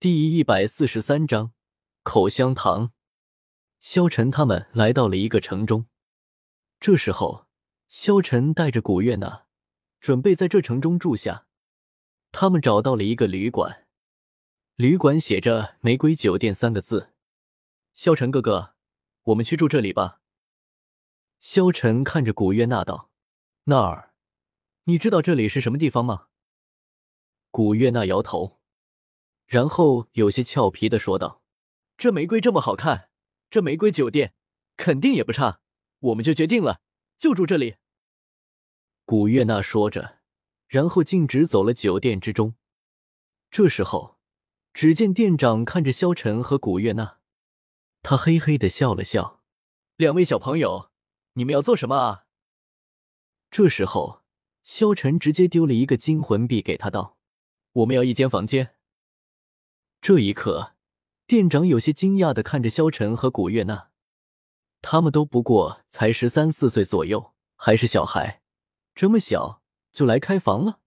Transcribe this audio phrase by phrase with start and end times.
[0.00, 1.52] 第一百四十三章
[2.04, 2.92] 口香糖。
[3.80, 5.88] 萧晨他们来到了一个城中，
[6.80, 7.46] 这时候，
[7.86, 9.44] 萧晨带着古月娜
[10.00, 11.46] 准备在这城中住下。
[12.32, 13.86] 他们找到了一个旅馆，
[14.76, 17.12] 旅馆写着“玫瑰酒店”三个字。
[17.92, 18.76] 萧晨哥哥，
[19.24, 20.22] 我们去住这里吧。
[21.40, 23.10] 萧晨看着古月娜道
[23.64, 24.14] ：“那儿，
[24.84, 26.28] 你知道这里是什么地方吗？”
[27.52, 28.59] 古月娜摇头。
[29.50, 31.42] 然后有些俏皮的说道
[31.98, 33.10] ：“这玫瑰这么好看，
[33.50, 34.32] 这玫瑰酒店
[34.76, 35.60] 肯定也不差，
[35.98, 36.80] 我们就决定了，
[37.18, 37.74] 就住这里。”
[39.04, 40.20] 古月娜说着，
[40.68, 42.54] 然后径直走了酒店之中。
[43.50, 44.20] 这时候，
[44.72, 47.18] 只见店长看着萧晨和古月娜，
[48.02, 49.42] 他嘿嘿的笑了笑
[49.98, 50.92] ：“两位小朋友，
[51.32, 52.26] 你们要做什么啊？”
[53.50, 54.22] 这时候，
[54.62, 57.18] 萧晨直接丢了一个金魂币给他，道
[57.82, 58.74] ：“我们要一间房间。”
[60.02, 60.74] 这一刻，
[61.26, 63.90] 店长有些惊讶的看着萧晨和古月娜，
[64.80, 68.40] 他们都不过才十三四岁左右，还是小孩，
[68.94, 69.60] 这么小
[69.92, 70.80] 就来开房了。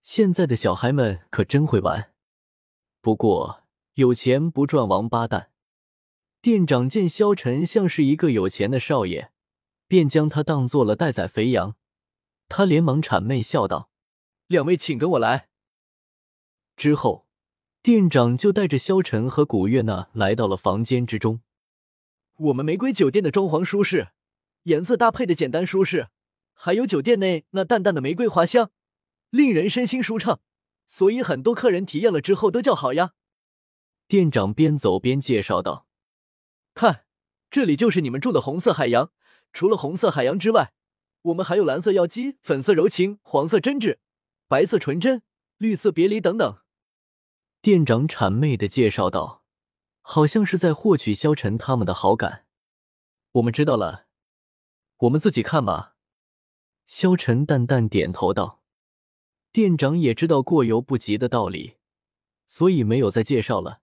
[0.00, 2.14] 现在的小孩们可真会玩。
[3.02, 5.50] 不过有钱不赚王八蛋。
[6.40, 9.28] 店长见萧晨像是一个有钱的少爷，
[9.86, 11.76] 便将他当做了待宰肥羊。
[12.48, 13.90] 他连忙谄媚笑道
[14.48, 15.50] ：“两位请跟我来。”
[16.74, 17.26] 之后。
[17.82, 21.40] 店长就带着萧晨和古月娜来到了房间之中。
[22.36, 24.08] 我们玫瑰酒店的装潢舒适，
[24.64, 26.08] 颜色搭配的简单舒适，
[26.52, 28.70] 还有酒店内那淡淡的玫瑰花香，
[29.30, 30.40] 令人身心舒畅。
[30.86, 33.12] 所以很多客人体验了之后都叫好呀。
[34.06, 35.86] 店长边走边介绍道
[36.74, 37.06] ：“看，
[37.50, 39.10] 这里就是你们住的红色海洋。
[39.54, 40.74] 除了红色海洋之外，
[41.22, 43.96] 我们还有蓝色妖姬、粉色柔情、黄色真挚、
[44.48, 45.22] 白色纯真、
[45.56, 46.58] 绿色别离等等。”
[47.62, 49.44] 店长谄媚的介绍道，
[50.00, 52.46] 好像是在获取萧晨他们的好感。
[53.32, 54.06] 我们知道了，
[55.00, 55.94] 我们自己看吧。
[56.86, 58.62] 萧晨淡淡点头道。
[59.52, 61.76] 店长也知道过犹不及的道理，
[62.46, 63.82] 所以没有再介绍了，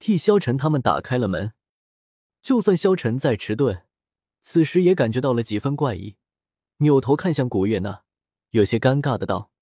[0.00, 1.52] 替萧晨他们打开了门。
[2.42, 3.84] 就算萧晨再迟钝，
[4.40, 6.16] 此时也感觉到了几分怪异，
[6.78, 8.02] 扭头看向古月娜，
[8.50, 9.52] 有些尴尬的道：“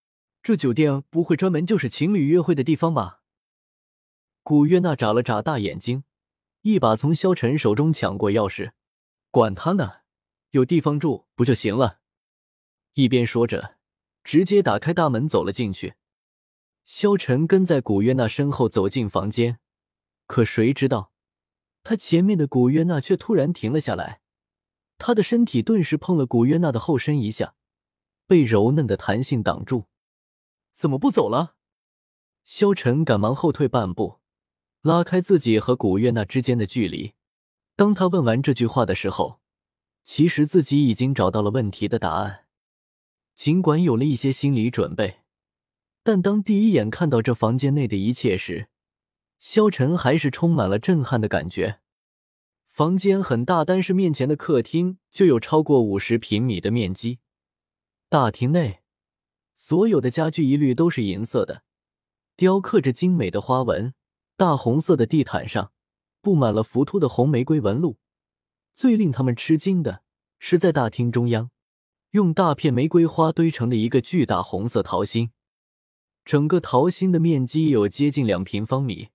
[0.43, 3.19] 这酒店不会专门就是情侣约会的地方吧？”
[4.51, 6.03] 古月娜眨了眨大眼睛，
[6.63, 8.73] 一把从萧晨手中抢过钥匙，
[9.31, 9.99] 管他呢，
[10.51, 12.01] 有地方住不就行了？
[12.95, 13.77] 一边说着，
[14.25, 15.95] 直接打开大门走了进去。
[16.85, 19.61] 萧晨跟在古月娜身后走进房间，
[20.27, 21.13] 可谁知道，
[21.85, 24.21] 他前面的古月娜却突然停了下来，
[24.99, 27.55] 他的身体顿时碰了古月娜的后身一下，
[28.27, 29.87] 被柔嫩的弹性挡住。
[30.73, 31.55] 怎么不走了？
[32.43, 34.19] 萧晨赶忙后退半步。
[34.83, 37.13] 拉开自己和古月娜之间的距离。
[37.77, 39.41] 当他问完这句话的时候，
[40.05, 42.47] 其实自己已经找到了问题的答案。
[43.35, 45.21] 尽管有了一些心理准备，
[46.03, 48.69] 但当第一眼看到这房间内的一切时，
[49.39, 51.81] 萧晨还是充满了震撼的感觉。
[52.67, 57.19] 房间很大，但是面前的客厅就有超过五十平米的面积。
[58.09, 58.81] 大厅内
[59.55, 61.65] 所有的家具一律都是银色的，
[62.37, 63.93] 雕刻着精美的花纹。
[64.41, 65.71] 大红色的地毯上
[66.23, 67.99] 布满了浮凸的红玫瑰纹路。
[68.73, 70.03] 最令他们吃惊的
[70.39, 71.51] 是，在大厅中央，
[72.13, 75.33] 用大片玫瑰花堆成的一个巨大红色桃心。
[76.25, 79.11] 整个桃心的面积有接近两平方米，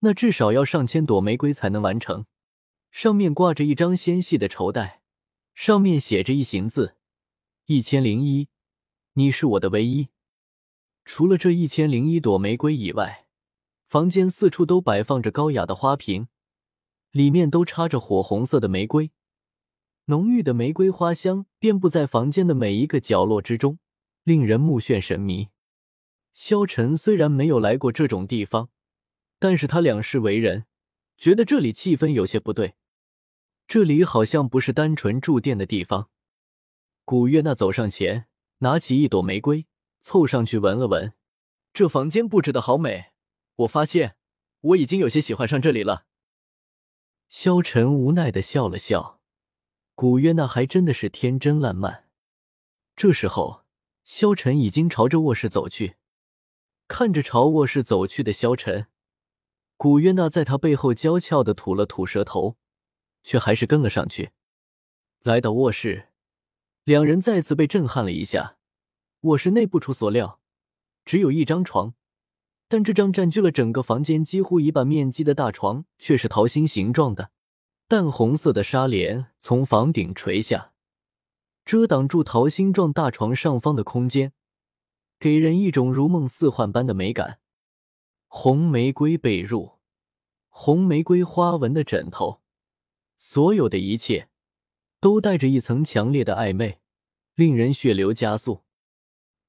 [0.00, 2.26] 那至少要上千朵玫瑰才能完成。
[2.90, 5.00] 上面挂着一张纤细的绸带，
[5.54, 6.96] 上面写着一行字
[7.66, 8.48] ：“一千零一，
[9.12, 10.08] 你是我的唯一。”
[11.06, 13.25] 除了这一千零一朵玫瑰以外，
[13.86, 16.26] 房间四处都摆放着高雅的花瓶，
[17.12, 19.12] 里面都插着火红色的玫瑰，
[20.06, 23.78] 浓郁的玫瑰花香遍布在房间的每一个角落之中，
[24.24, 25.50] 令人目眩神迷。
[26.32, 28.70] 萧晨虽然没有来过这种地方，
[29.38, 30.66] 但是他两世为人，
[31.16, 32.74] 觉得这里气氛有些不对，
[33.68, 36.10] 这里好像不是单纯住店的地方。
[37.04, 38.26] 古月娜走上前，
[38.58, 39.66] 拿起一朵玫瑰，
[40.00, 41.12] 凑上去闻了闻，
[41.72, 43.12] 这房间布置的好美。
[43.56, 44.16] 我发现
[44.60, 46.06] 我已经有些喜欢上这里了。
[47.28, 49.20] 萧晨无奈的笑了笑，
[49.94, 52.08] 古约娜还真的是天真烂漫。
[52.94, 53.64] 这时候，
[54.04, 55.96] 萧晨已经朝着卧室走去，
[56.86, 58.86] 看着朝卧室走去的萧晨，
[59.76, 62.56] 古约娜在他背后娇俏的吐了吐舌头，
[63.22, 64.30] 却还是跟了上去。
[65.22, 66.10] 来到卧室，
[66.84, 68.58] 两人再次被震撼了一下。
[69.22, 70.40] 卧室内不出所料，
[71.04, 71.94] 只有一张床。
[72.68, 77.30] 但这张占据了整个房间几乎一半面积的大床却是桃心形状的，
[77.86, 80.72] 淡红色的纱帘从房顶垂下，
[81.64, 84.32] 遮挡住桃心状大床上方的空间，
[85.20, 87.38] 给人一种如梦似幻般的美感。
[88.26, 89.76] 红玫瑰被褥，
[90.48, 92.40] 红玫瑰花纹的枕头，
[93.16, 94.28] 所有的一切
[94.98, 96.80] 都带着一层强烈的暧昧，
[97.36, 98.64] 令人血流加速。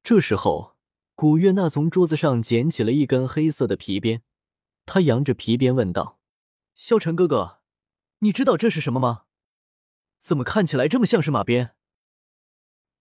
[0.04, 0.77] 这时候。
[1.18, 4.22] 古月娜从桌子上捡起了一根黑色的皮鞭，
[4.86, 6.19] 她扬着皮鞭问道
[6.78, 7.62] ：“萧晨哥哥，
[8.19, 9.24] 你知道这是什么吗？
[10.19, 11.72] 怎么看起来这么像是马鞭？”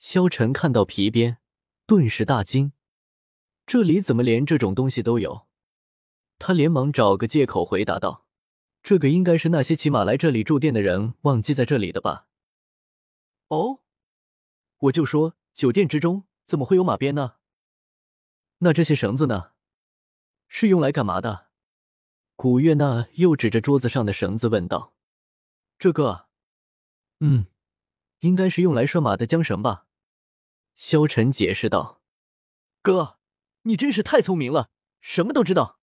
[0.00, 1.36] 萧晨看到皮鞭，
[1.86, 2.72] 顿时大惊
[3.66, 5.46] ：“这里怎么连这种东西都有？”
[6.40, 8.24] 他连忙找个借口回答道
[8.82, 12.28] ：“这个应该是那些骑马来这里住店的人忘记在这里的吧
[13.48, 13.82] ？”“哦，
[14.78, 17.34] 我就说酒店之中怎么会有马鞭呢？”
[18.58, 19.52] 那这些绳子呢？
[20.48, 21.48] 是用来干嘛的？
[22.36, 24.94] 古月娜又指着桌子上的绳子问道
[25.78, 26.28] ：“这个，
[27.20, 27.46] 嗯，
[28.20, 29.86] 应该是用来拴马的缰绳吧？”
[30.74, 32.00] 萧晨解释道
[32.82, 33.18] ：“哥，
[33.62, 34.70] 你真是太聪明了，
[35.00, 35.80] 什么都知道。”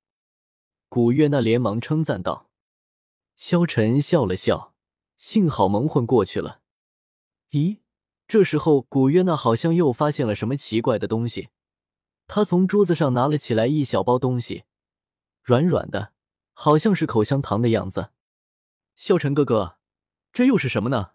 [0.90, 2.50] 古月娜连忙称赞道。
[3.36, 4.76] 萧晨笑了笑，
[5.18, 6.62] 幸好蒙混过去了。
[7.50, 7.80] 咦，
[8.28, 11.50] 这时候古月娜好像又发现了什么奇怪的东西。
[12.36, 14.64] 他从桌子上拿了起来一小包东西，
[15.44, 16.14] 软软的，
[16.54, 18.10] 好像是口香糖的样子。
[18.96, 19.78] 萧晨哥哥，
[20.32, 21.12] 这又是什么呢？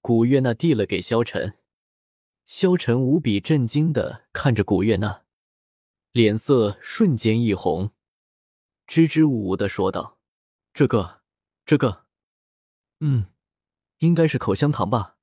[0.00, 1.60] 古月娜递了给萧晨。
[2.44, 5.22] 萧晨无比震惊的看着古月娜，
[6.10, 7.92] 脸色瞬间一红，
[8.84, 10.18] 支支吾吾的说道
[10.74, 11.22] ：“这个，
[11.64, 12.06] 这个，
[12.98, 13.26] 嗯，
[13.98, 15.15] 应该是口香糖吧。”